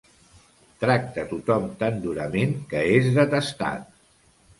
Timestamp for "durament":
2.05-2.55